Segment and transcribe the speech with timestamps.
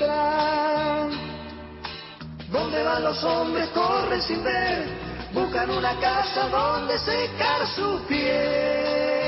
[0.00, 1.08] muestra.
[2.50, 4.88] Donde van los hombres corren sin ver,
[5.32, 9.19] buscan una casa donde secar su piel.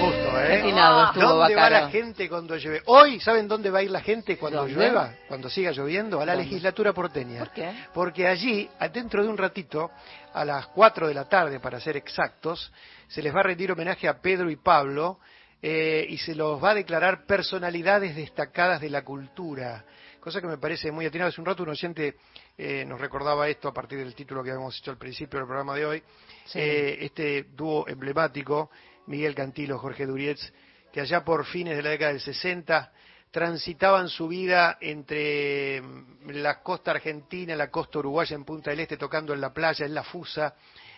[0.00, 0.54] Justo, ¿eh?
[0.68, 2.82] Estuvo ¿Dónde va la gente cuando llueve?
[2.86, 4.74] Hoy, ¿saben dónde va a ir la gente cuando ¿Dónde?
[4.74, 5.12] llueva?
[5.28, 6.44] Cuando siga lloviendo, a la ¿Dónde?
[6.48, 7.40] legislatura porteña.
[7.40, 7.72] ¿Por qué?
[7.92, 9.90] Porque allí, a- dentro de un ratito,
[10.32, 12.72] a las 4 de la tarde, para ser exactos,
[13.08, 15.18] se les va a rendir homenaje a Pedro y Pablo
[15.62, 19.84] eh, y se los va a declarar personalidades destacadas de la cultura.
[20.20, 21.30] Cosa que me parece muy atinada.
[21.30, 22.16] Hace un rato un oyente
[22.56, 25.74] eh, nos recordaba esto a partir del título que habíamos hecho al principio del programa
[25.74, 26.02] de hoy.
[26.44, 26.58] Sí.
[26.58, 28.70] Eh, este dúo emblemático,
[29.10, 30.52] Miguel Cantilo, Jorge Durietz,
[30.92, 32.92] que allá por fines de la década del 60
[33.30, 38.96] transitaban su vida entre mm, la costa argentina, la costa uruguaya en Punta del Este,
[38.96, 40.54] tocando en la playa, en la Fusa,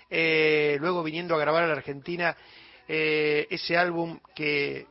[0.08, 2.36] eh, luego viniendo a grabar a la Argentina
[2.86, 4.86] eh, ese álbum que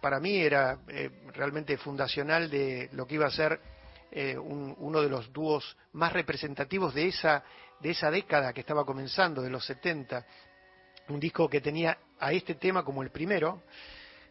[0.00, 3.58] para mí era eh, realmente fundacional de lo que iba a ser
[4.10, 7.42] eh, un- uno de los dúos más representativos de esa,
[7.80, 10.24] de esa década que estaba comenzando, de los 70.
[11.08, 13.62] Un disco que tenía a este tema como el primero,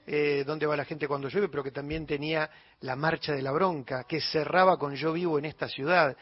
[0.08, 1.50] eh, ¿Dónde va la gente cuando llueve?
[1.50, 2.47] Pero que también tenía
[2.81, 6.16] La Marcha de la Bronca, que cerraba con Yo vivo en esta ciudad.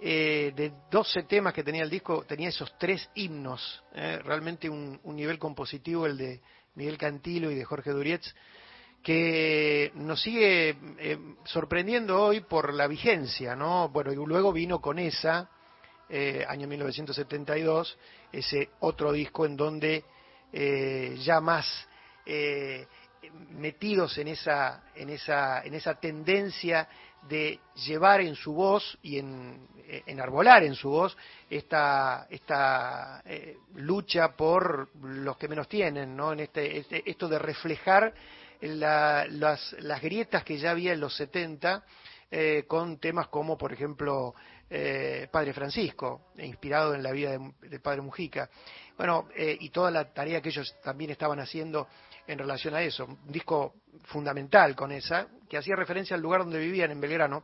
[0.00, 3.84] Eh, de 12 temas que tenía el disco, tenía esos tres himnos.
[3.94, 6.40] eh, realmente un, un nivel compositivo, el de
[6.74, 8.34] Miguel Cantilo y de Jorge Durietz,
[9.02, 13.88] que nos sigue eh, sorprendiendo hoy por la vigencia, ¿no?
[13.88, 15.50] Bueno, y luego vino con esa,
[16.08, 17.98] eh, año 1972,
[18.32, 20.04] ese otro disco en donde
[20.52, 21.66] eh, ya más
[22.26, 22.86] eh,
[23.50, 26.88] metidos en esa, en, esa, en esa tendencia
[27.28, 31.16] de llevar en su voz y en eh, enarbolar en su voz
[31.50, 36.32] esta, esta eh, lucha por los que menos tienen, ¿no?
[36.32, 38.14] En este, este- esto de reflejar
[38.62, 41.84] la- las, las grietas que ya había en los 70
[42.30, 44.34] eh, con temas como, por ejemplo,
[44.68, 48.48] eh, Padre Francisco, inspirado en la vida de, de Padre Mujica.
[48.96, 51.88] Bueno, eh, y toda la tarea que ellos también estaban haciendo
[52.26, 53.06] en relación a eso.
[53.06, 53.74] Un disco
[54.04, 57.42] fundamental con esa, que hacía referencia al lugar donde vivían en Belgrano,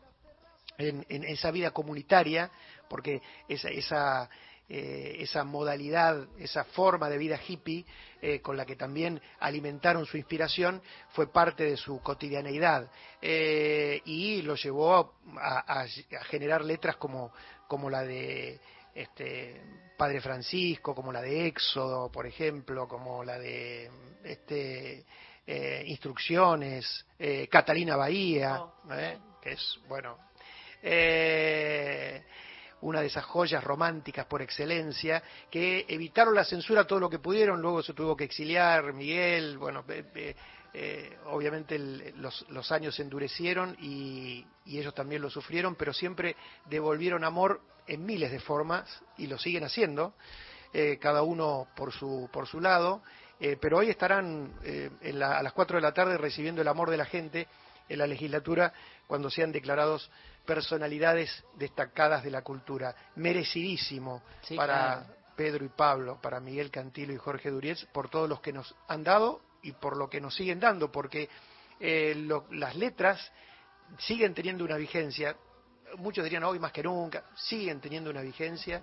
[0.79, 2.51] en, en esa vida comunitaria,
[2.89, 4.31] porque esa, esa,
[4.69, 7.85] eh, esa modalidad, esa forma de vida hippie
[8.21, 12.91] eh, con la que también alimentaron su inspiración fue parte de su cotidianeidad.
[13.23, 14.95] Eh, y lo llevó
[15.39, 17.33] a, a- a generar letras como,
[17.69, 18.59] como la de
[18.95, 19.61] este
[19.97, 23.91] Padre Francisco, como la de Éxodo, por ejemplo, como la de
[24.25, 25.05] este
[25.47, 30.19] eh, Instrucciones, eh, Catalina Bahía, eh, que es bueno
[30.83, 32.23] eh,
[32.83, 37.61] una de esas joyas románticas por excelencia, que evitaron la censura todo lo que pudieron,
[37.63, 40.37] luego se tuvo que exiliar Miguel, bueno, eh, eh,
[40.75, 47.25] eh, obviamente los, los años endurecieron y, y ellos también lo sufrieron, pero siempre devolvieron
[47.25, 50.15] amor en miles de formas y lo siguen haciendo,
[51.01, 53.01] cada uno por su, por su lado,
[53.63, 56.99] pero hoy estarán en la- a las 4 de la tarde recibiendo el amor de
[56.99, 57.49] la gente
[57.89, 58.75] en la legislatura
[59.07, 60.11] cuando sean declarados
[60.47, 62.95] personalidades destacadas de la cultura.
[63.17, 65.15] Merecidísimo Sí, para claro.
[65.37, 69.05] Pedro y Pablo, para Miguel Cantilo y Jorge Durietz, por todos los que nos han
[69.05, 71.29] dado y por lo que nos siguen dando, porque
[71.81, 73.31] eh, lo- las letras
[73.99, 75.37] siguen teniendo una vigencia,
[75.99, 78.83] muchos dirían hoy más que nunca, siguen teniendo una vigencia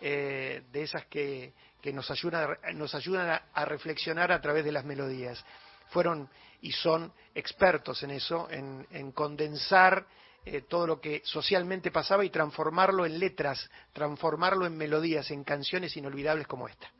[0.00, 4.64] eh, de esas que, que nos ayudan, a- nos ayudan a, a reflexionar a través
[4.64, 5.42] de las melodías.
[5.88, 6.28] Fueron
[6.60, 10.04] y son expertos en eso, en, en condensar
[10.46, 15.96] eh, todo lo que socialmente pasaba y transformarlo en letras, transformarlo en melodías, en canciones
[15.96, 16.90] inolvidables como esta.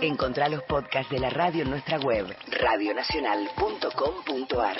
[0.00, 4.76] Encontrá los podcasts de la radio en nuestra web, radionacional.com.ar.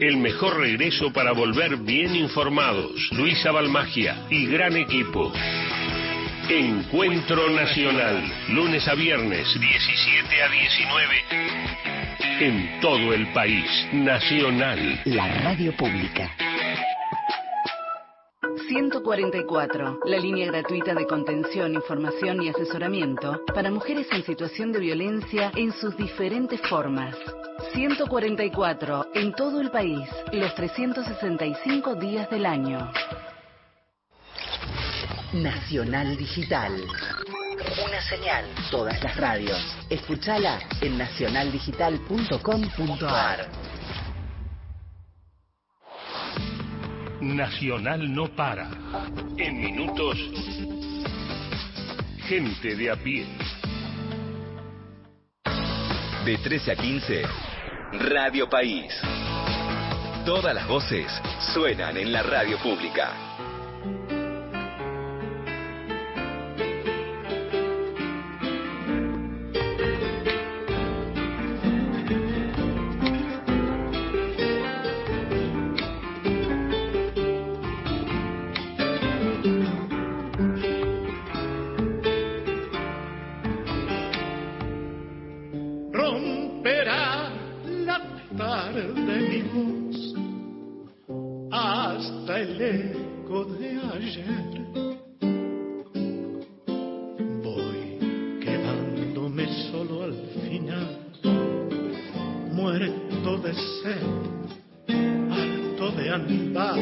[0.00, 2.92] El mejor regreso para volver bien informados.
[3.10, 5.32] Luisa Balmagia y gran equipo.
[6.48, 8.22] Encuentro Nacional.
[8.50, 11.16] Lunes a viernes, 17 a 19.
[12.40, 13.68] En todo el país.
[13.92, 15.00] Nacional.
[15.04, 16.30] La radio pública.
[18.68, 25.50] 144, la línea gratuita de contención, información y asesoramiento para mujeres en situación de violencia
[25.56, 27.16] en sus diferentes formas.
[27.72, 32.92] 144, en todo el país, los 365 días del año.
[35.32, 36.74] Nacional Digital.
[37.86, 39.58] Una señal, todas las radios.
[39.88, 43.48] Escúchala en nacionaldigital.com.ar.
[47.20, 48.70] Nacional no para.
[49.36, 50.16] En minutos,
[52.28, 53.26] gente de a pie.
[56.24, 57.22] De 13 a 15,
[58.10, 58.92] Radio País.
[60.24, 61.10] Todas las voces
[61.52, 63.47] suenan en la radio pública.
[103.52, 103.94] De
[104.88, 106.78] harto de andar,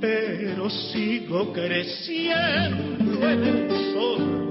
[0.00, 4.45] pero sigo creciendo en el sol.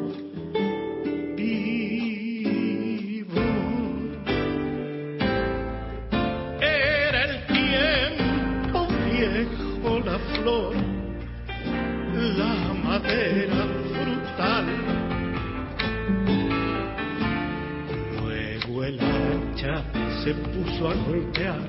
[20.76, 21.60] Puso a golpear,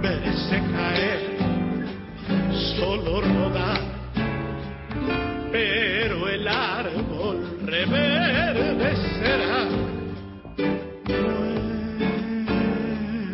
[0.00, 1.20] verse caer,
[2.78, 3.80] solo rodar.
[5.52, 9.66] Pero el árbol reverdecerá.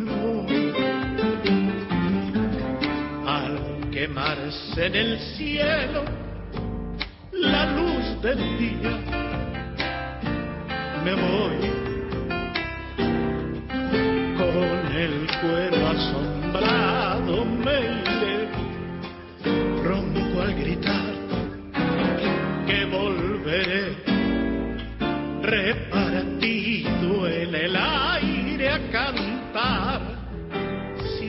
[0.04, 0.46] Nuevo.
[3.26, 6.04] Al quemarse en el cielo
[7.32, 9.00] la luz del día,
[11.04, 11.75] me voy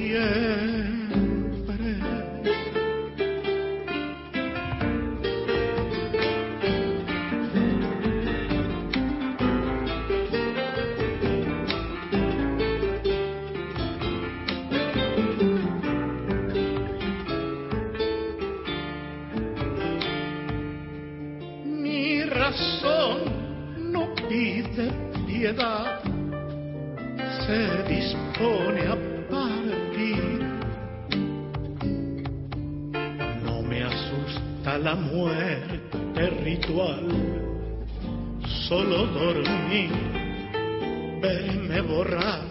[0.07, 0.76] siempre.
[38.67, 39.89] Solo dormir,
[41.21, 42.41] verme borrar.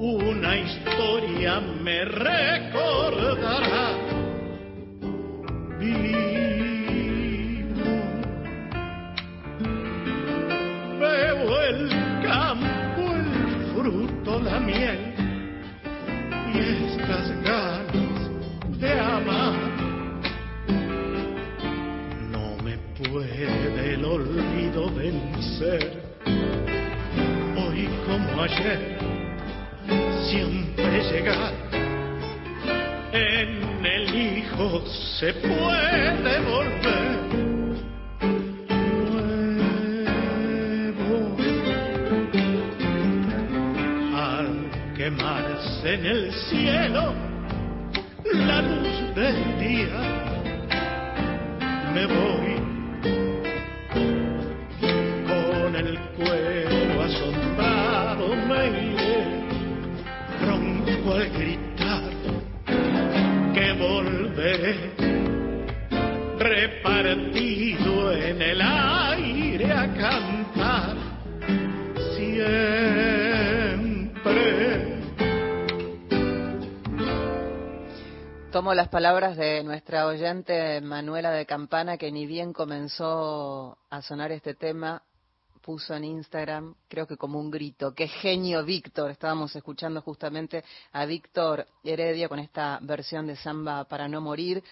[0.00, 3.88] Una historia me recordará.
[25.38, 26.02] Vencer.
[27.56, 28.98] Hoy como ayer,
[30.28, 31.52] siempre llegar.
[33.12, 34.84] En el hijo
[35.18, 37.18] se puede volver.
[44.14, 47.14] Al quemarse en el cielo
[48.24, 50.00] la luz del día,
[51.94, 52.47] me voy
[78.58, 84.32] Tomo las palabras de nuestra oyente Manuela de Campana, que ni bien comenzó a sonar
[84.32, 85.00] este tema,
[85.62, 87.94] puso en Instagram, creo que como un grito.
[87.94, 89.12] Qué genio Víctor.
[89.12, 94.64] Estábamos escuchando justamente a Víctor Heredia con esta versión de Samba para no morir.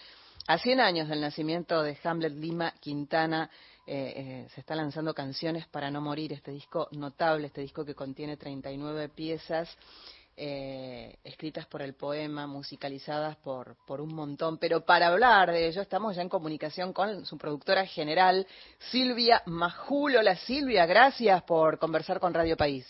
[0.49, 3.49] A 100 años del nacimiento de Hamlet Lima Quintana,
[3.87, 7.95] eh, eh, se está lanzando Canciones para no morir, este disco notable, este disco que
[7.95, 9.69] contiene 39 piezas
[10.37, 14.59] eh, escritas por el poema, musicalizadas por, por un montón.
[14.59, 18.47] Pero para hablar de ello estamos ya en comunicación con su productora general,
[18.91, 20.17] Silvia Majul.
[20.17, 22.87] Hola Silvia, gracias por conversar con Radio País.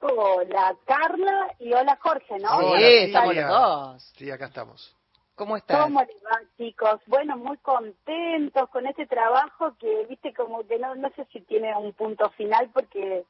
[0.00, 2.76] Hola Carla y hola Jorge, ¿no?
[2.76, 4.12] Sí, estamos los dos.
[4.16, 4.96] Sí, acá estamos.
[5.34, 5.84] ¿Cómo estás?
[5.84, 7.00] ¿Cómo les va, chicos?
[7.06, 11.74] Bueno, muy contentos con este trabajo que, viste, como que no, no sé si tiene
[11.78, 13.24] un punto final porque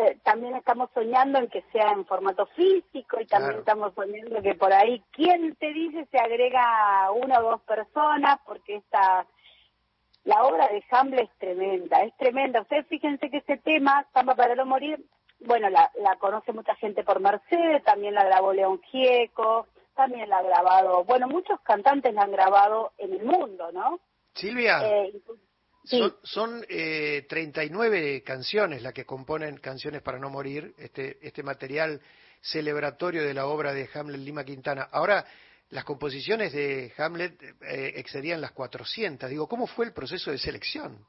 [0.00, 4.54] eh, también estamos soñando en que sea en formato físico y también estamos soñando que
[4.54, 8.40] por ahí, ¿quién te dice se agrega una o dos personas?
[8.46, 9.26] Porque esta,
[10.24, 12.62] la obra de Hamlet es tremenda, es tremenda.
[12.62, 15.04] Ustedes fíjense que ese tema, Samba para no morir,
[15.40, 20.38] bueno, la, la conoce mucha gente por Mercedes, también la grabó León Gieco, también la
[20.38, 24.00] ha grabado, bueno, muchos cantantes la han grabado en el mundo, ¿no?
[24.34, 24.80] Silvia.
[24.82, 25.12] Eh,
[25.90, 32.00] son, son eh, 39 canciones las que componen Canciones para no morir, este, este material
[32.40, 34.88] celebratorio de la obra de Hamlet Lima Quintana.
[34.92, 35.24] Ahora,
[35.70, 39.28] las composiciones de Hamlet eh, excedían las 400.
[39.28, 41.04] Digo, ¿cómo fue el proceso de selección?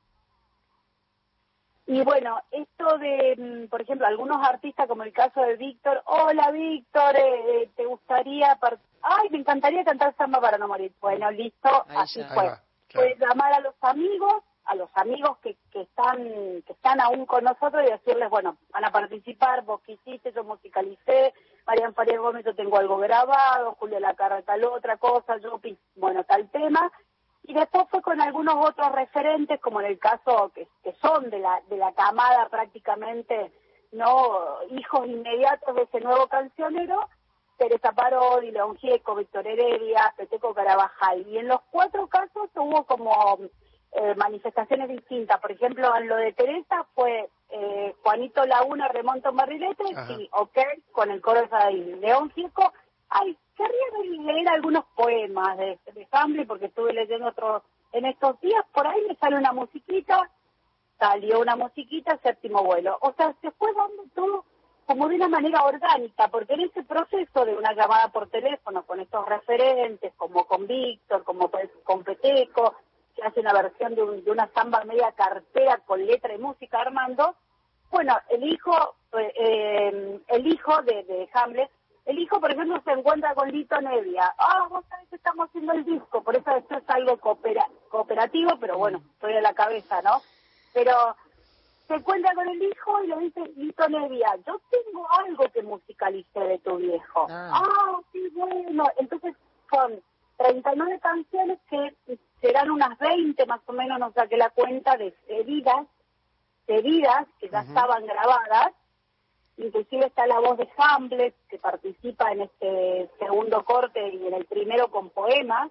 [1.87, 6.51] Y bueno, esto de, mm, por ejemplo, algunos artistas, como el caso de Víctor, hola
[6.51, 8.57] Víctor, eh, ¿te gustaría?
[9.01, 10.93] Ay, me encantaría cantar samba para no morir.
[11.01, 12.51] Bueno, listo, así fue.
[12.93, 16.17] Puedes llamar a los amigos a los amigos que, que están
[16.63, 21.33] que están aún con nosotros y decirles, bueno, van a participar, vos quisiste, yo musicalicé,
[21.65, 25.59] Marian Farías Gómez, yo tengo algo grabado, Julio Lacarra tal otra cosa, yo,
[25.95, 26.91] bueno, tal tema.
[27.43, 30.67] Y después fue con algunos otros referentes, como en el caso que,
[31.01, 33.51] son de la, de la camada prácticamente,
[33.91, 37.09] no hijos inmediatos de ese nuevo cancionero,
[37.57, 41.27] Teresa Parodi, León Gieco, Víctor Heredia, Peteco Carabajal.
[41.27, 43.37] Y en los cuatro casos hubo como
[43.93, 45.39] eh, manifestaciones distintas.
[45.41, 49.83] Por ejemplo, en lo de Teresa fue eh, Juanito Laguna, Remonto Barrilete,
[50.17, 50.57] y ok,
[50.91, 52.71] con el coro de León Gieco.
[53.09, 58.63] Ay, querría leer algunos poemas de, de porque estuve leyendo otros en estos días.
[58.73, 60.29] Por ahí me sale una musiquita,
[60.97, 62.97] salió una musiquita, séptimo vuelo.
[63.01, 64.45] O sea, se fue dando todo
[64.85, 68.99] como de una manera orgánica, porque en ese proceso de una llamada por teléfono con
[68.99, 71.49] estos referentes, como con Víctor, como
[71.83, 72.75] con Peteco,
[73.15, 77.35] que hace una versión de, una samba media cartera con letra y música Armando,
[77.89, 81.69] bueno, el hijo, eh, eh, el hijo de, de, Hamlet,
[82.05, 84.33] el hijo, por ejemplo, se encuentra con Lito Nevia.
[84.37, 88.77] Ah, vos sabés que estamos haciendo el disco, por eso esto es algo cooperativo, pero
[88.77, 90.21] bueno, estoy a la cabeza, ¿no?
[90.73, 91.15] Pero
[91.87, 96.39] se encuentra con el hijo y le dice, Lito Nevia, yo tengo algo que musicalice
[96.39, 97.27] de tu viejo.
[97.29, 98.85] Ah, ah sí, bueno.
[98.97, 99.35] Entonces
[99.69, 100.01] son
[100.37, 105.87] 39 canciones que serán unas 20 más o menos, no saqué la cuenta, de cedidas,
[106.65, 108.73] cedidas que ya estaban grabadas.
[109.57, 114.45] Inclusive está la voz de Hamlet, que participa en este segundo corte y en el
[114.45, 115.69] primero con poemas.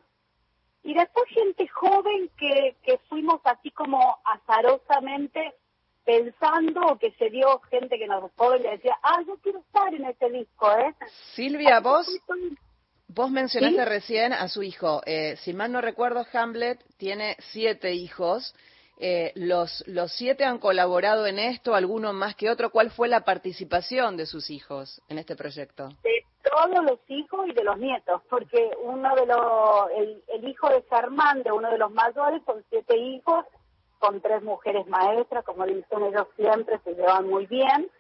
[0.83, 5.55] Y después gente joven que, que fuimos así como azarosamente
[6.05, 10.05] pensando que se dio gente que nos joven le decía, ah, yo quiero estar en
[10.05, 10.95] este disco, ¿eh?
[11.35, 12.07] Silvia, vos...
[13.13, 15.03] Vos mencionaste recién a su hijo.
[15.05, 18.55] Eh, si mal no recuerdo, Hamlet tiene siete hijos.
[19.01, 22.71] Eh, los, ¿Los siete han colaborado en esto, alguno más que otro?
[22.71, 25.89] ¿Cuál fue la participación de sus hijos en este proyecto?
[26.05, 30.69] De todos los hijos y de los nietos, porque uno de los, el, el hijo
[30.69, 33.45] de Germán, de uno de los mayores, son siete hijos,
[33.99, 37.91] con tres mujeres maestras, como dicen ellos siempre, se llevan muy bien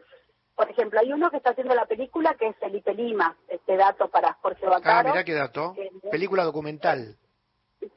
[0.61, 4.09] por ejemplo, hay uno que está haciendo la película que es Felipe Lima, este dato
[4.09, 5.09] para Jorge Bacaro.
[5.09, 5.75] Ah, mirá qué dato.
[6.11, 7.17] película documental.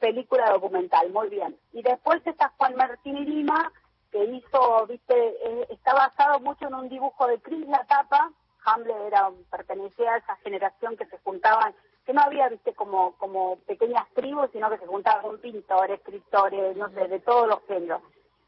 [0.00, 1.58] Película documental, muy bien.
[1.74, 3.70] Y después está Juan Martín Lima,
[4.10, 8.32] que hizo, viste, eh, está basado mucho en un dibujo de Cris La Tapa.
[8.64, 11.74] Hamlet era, pertenecía a esa generación que se juntaban,
[12.06, 16.74] que no había, viste, como, como pequeñas tribus, sino que se juntaban con pintores, escritores,
[16.78, 18.00] no sé, de todos los géneros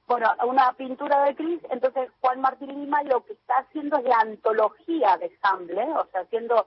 [0.07, 4.19] bueno, una pintura de Cris, entonces Juan Martín Lima lo que está haciendo es la
[4.21, 6.67] antología de Hamlet, o sea, haciendo,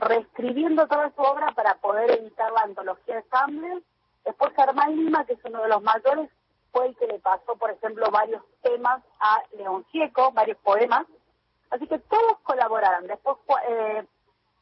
[0.00, 3.82] reescribiendo toda su obra para poder editar la antología de Hamlet.
[4.24, 6.28] Después Germán Lima, que es uno de los mayores,
[6.72, 11.06] fue el que le pasó, por ejemplo, varios temas a León Gieco, varios poemas.
[11.70, 13.06] Así que todos colaboraron.
[13.06, 14.04] Después eh,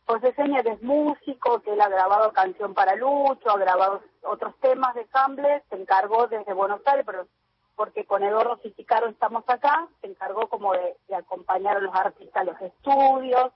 [0.07, 4.95] José Seña, es músico, que él ha grabado Canción para Lucho, ha grabado otros temas
[4.95, 7.27] de Hamlet, se encargó desde Buenos Aires, pero
[7.81, 12.45] porque con Eduardo Fisicaro estamos acá, se encargó como de, acompañar a los artistas a
[12.45, 13.53] los estudios,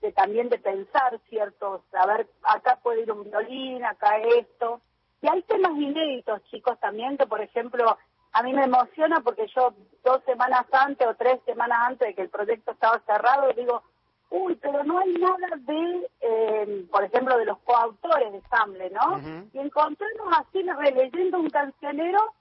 [0.00, 4.80] de también de pensar ciertos, a ver, acá puede ir un violín, acá esto.
[5.20, 7.98] Y hay temas inéditos, chicos, también, que por ejemplo,
[8.30, 12.22] a mí me emociona porque yo dos semanas antes o tres semanas antes de que
[12.22, 13.82] el proyecto estaba cerrado, digo,
[14.30, 19.18] uy, pero no hay nada de, eh, por ejemplo, de los coautores de Samble, ¿no?
[19.52, 22.32] Y encontrarnos así releyendo un cancionero,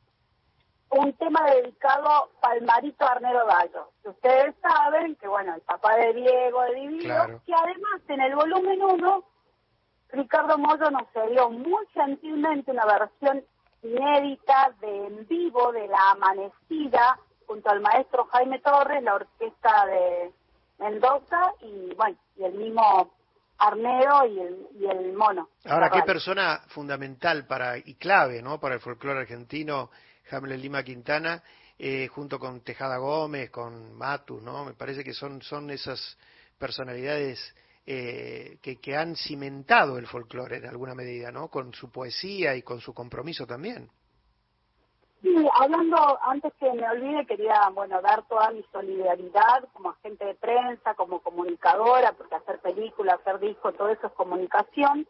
[0.91, 3.91] un tema dedicado al marito Arnero Gallo.
[4.03, 8.81] Ustedes saben que, bueno, el papá de Diego, de Divino, que además en el volumen
[8.81, 9.23] 1,
[10.09, 13.43] Ricardo Mollo nos dio muy gentilmente una versión
[13.81, 20.31] inédita de en vivo de La Amanecida junto al maestro Jaime Torres, la orquesta de
[20.79, 23.11] Mendoza y bueno, y el mismo
[23.57, 25.49] Arnedo y el, y el mono.
[25.65, 28.59] Ahora, qué persona fundamental para y clave, ¿no?
[28.59, 29.89] Para el folclore argentino,
[30.31, 31.41] Hamlet Lima Quintana,
[31.77, 34.65] eh, junto con Tejada Gómez, con Matus, ¿no?
[34.65, 36.17] Me parece que son son esas
[36.57, 37.55] personalidades
[37.85, 41.49] eh, que, que han cimentado el folclore en alguna medida, ¿no?
[41.49, 43.89] Con su poesía y con su compromiso también.
[45.21, 50.35] Sí, hablando, antes que me olvide, quería, bueno, dar toda mi solidaridad como agente de
[50.35, 55.07] prensa, como comunicadora, porque hacer películas, hacer discos, todo eso es comunicación,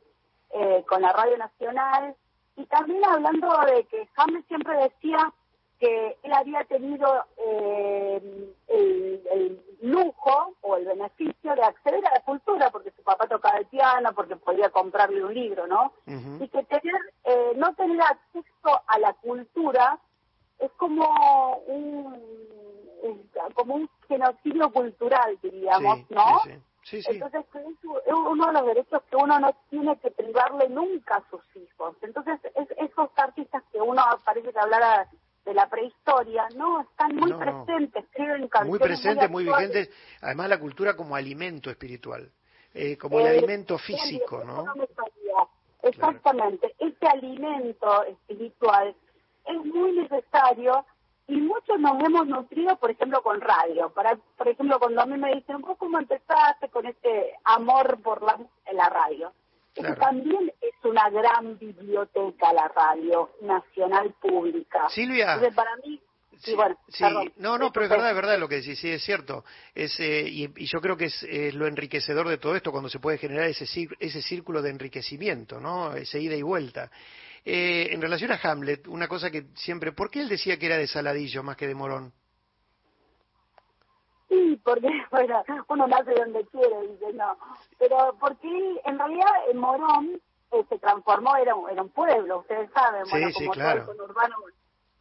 [0.52, 2.16] eh, con la Radio Nacional.
[2.58, 5.34] Y también hablando de que James siempre decía
[5.80, 12.72] que él había tenido eh, el, lujo o el beneficio de acceder a la cultura
[12.72, 15.94] porque su papá tocaba el piano, porque podía comprarle un libro, ¿no?
[16.08, 16.96] Y que tener,
[17.26, 20.00] eh, no tener acceso a la cultura
[20.58, 22.46] es como un
[23.54, 26.40] como un genocidio cultural, diríamos, ¿no?
[26.44, 26.60] Sí, sí.
[26.92, 31.42] Entonces es uno de los derechos que uno no tiene que privarle nunca a sus
[31.56, 31.96] hijos.
[32.02, 35.10] Entonces es, esos artistas que uno parece que hablara
[35.46, 39.90] de la prehistoria, no, están muy presentes, escriben canciones muy presentes, muy, vigentes,
[40.22, 42.32] además la cultura como alimento espiritual,
[42.74, 44.66] eh, como el eh, alimento físico, ¿no?
[45.84, 48.96] Exactamente, este alimento espiritual
[49.46, 50.84] es muy necesario
[51.28, 53.90] y muchos nos hemos nutrido, por ejemplo, con radio.
[53.90, 58.22] Para, por ejemplo, cuando a mí me dicen, ¿vos cómo empezaste con este amor por
[58.22, 58.40] la,
[58.72, 59.34] la radio?
[60.00, 64.88] también es una gran biblioteca la radio nacional pública.
[64.88, 65.34] Silvia.
[65.34, 66.02] Entonces, para mí,
[66.38, 66.78] Sí, bueno,
[67.38, 69.46] no, no, pero es verdad, es verdad lo que decís, sí, es cierto.
[69.74, 71.24] Es, eh, y, yo creo que es
[71.54, 73.66] lo enriquecedor de todo esto cuando se puede generar ese,
[74.00, 75.96] ese círculo de enriquecimiento, ¿no?
[75.96, 76.92] Ese ida y vuelta.
[77.48, 80.78] Eh, en relación a Hamlet, una cosa que siempre, ¿por qué él decía que era
[80.78, 82.12] de Saladillo más que de Morón?
[84.28, 87.38] Sí, porque, bueno, uno nace donde quiere, dice, no.
[87.78, 90.20] Pero porque en realidad en Morón
[90.52, 93.86] eh, se transformó, era, era un pueblo, ustedes saben, bueno, como claro.
[93.86, 94.36] todo urbano.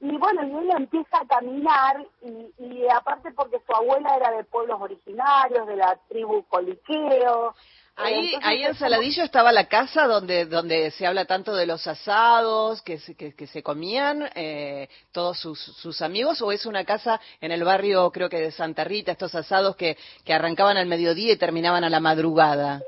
[0.00, 4.44] Y bueno, y él empieza a caminar, y, y aparte porque su abuela era de
[4.44, 7.54] pueblos originarios, de la tribu Coliqueo,
[7.96, 12.82] Ahí, ahí en Saladillo estaba la casa donde donde se habla tanto de los asados
[12.82, 17.52] que se, que, se comían eh, todos sus, sus amigos o es una casa en
[17.52, 21.38] el barrio creo que de Santa Rita estos asados que, que arrancaban al mediodía y
[21.38, 22.82] terminaban a la madrugada.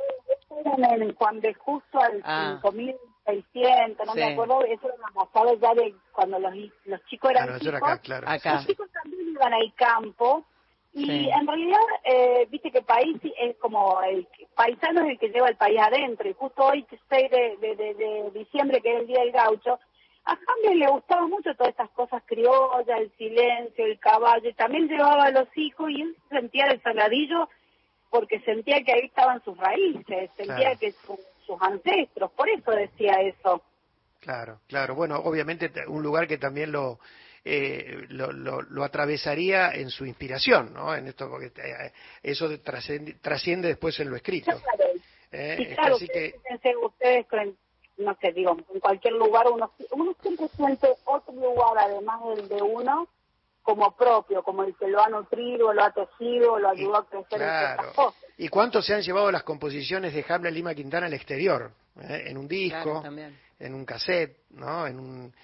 [0.64, 2.59] Eran en Juan de Justo al ah.
[2.62, 6.53] 5600, no me acuerdo, eso eran los asados ya de cuando los,
[6.85, 7.75] los chicos eran ah, chicos.
[7.77, 8.27] Acá, claro.
[8.29, 10.45] Los chicos también iban al campo
[10.99, 15.51] y en realidad, eh, viste que país es como el paisano es el que lleva
[15.51, 16.27] el país adentro.
[16.27, 19.79] Y justo hoy, 6 de, de, de, diciembre, que es el Día del Gaucho,
[20.25, 24.49] a Hamlet le gustaba mucho todas estas cosas criollas, el silencio, el caballo.
[24.49, 27.51] Y también llevaba a los hijos y él sentía el saladillo
[28.09, 32.31] porque sentía que ahí estaban sus raíces, sentía que sus ancestros.
[32.33, 33.63] Por eso decía eso.
[34.21, 34.95] Claro, claro.
[34.95, 37.01] Bueno, obviamente un lugar que también lo
[37.49, 40.93] eh, lo, lo, atravesaría en su inspiración, ¿no?
[40.93, 44.51] En esto, porque eh, eso trasciende, después en lo escrito.
[45.31, 46.35] Eh, claro, así que...
[46.83, 47.27] ustedes,
[47.99, 52.63] no sé, digo, en cualquier lugar uno, uno siempre siente otro lugar además del de
[52.63, 53.07] uno
[53.67, 57.43] como propio, como el que lo ha nutrido, lo ha tejido, lo ayudó a crecer
[57.43, 58.15] en cosas.
[58.39, 61.73] ¿Y cuántos se han llevado las composiciones de Hamlet Lima Quintana al exterior?
[62.01, 63.03] En un disco,
[63.59, 64.87] en un cassette, ¿no?
[64.87, 65.35] En un,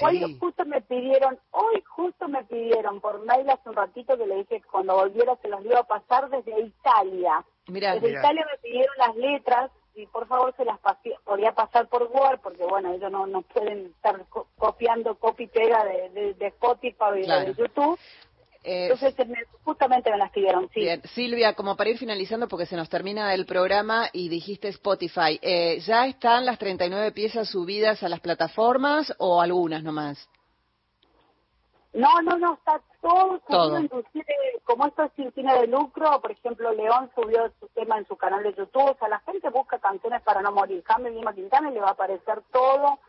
[0.00, 4.36] Hoy, justo me pidieron, hoy justo me pidieron por mail hace un ratito que le
[4.36, 7.44] dije que cuando volviera se los iba a pasar desde Italia.
[7.66, 10.78] desde Italia me pidieron las letras y por favor se las
[11.24, 14.24] podía pasar por Word porque bueno, ellos no, no pueden estar
[14.56, 17.98] copiando copy pega de, de, Spotify y de YouTube.
[18.64, 19.14] Eh, Entonces,
[19.64, 20.80] justamente me las pidieron, sí.
[20.80, 21.00] Bien.
[21.14, 25.80] Silvia, como para ir finalizando, porque se nos termina el programa y dijiste Spotify, eh,
[25.80, 30.28] ¿ya están las 39 piezas subidas a las plataformas o algunas nomás?
[31.98, 34.24] No, no, no, está todo subido, inclusive,
[34.62, 38.16] como esto es sin cine de lucro, por ejemplo, León subió su tema en su
[38.16, 40.84] canal de YouTube, o sea, la gente busca canciones para no morir.
[40.84, 43.00] Cambio Lima Quintana y le va a aparecer todo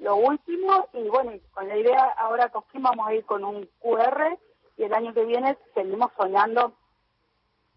[0.00, 4.36] lo último, y bueno, con la idea ahora con vamos a ir con un QR,
[4.76, 6.72] y el año que viene seguimos soñando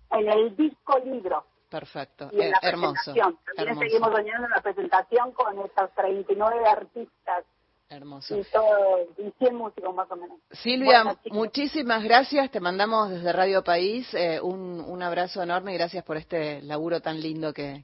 [0.10, 1.46] en el disco libro.
[1.70, 3.14] Perfecto, y en la eh, hermoso.
[3.56, 7.46] También seguimos soñando en la presentación con estas 39 artistas
[7.90, 8.38] Hermoso.
[8.38, 10.40] Y, todo, y 100 músicos más o menos.
[10.52, 12.50] Silvia, muchísimas gracias.
[12.50, 17.02] Te mandamos desde Radio País eh, un, un abrazo enorme y gracias por este laburo
[17.02, 17.84] tan lindo que,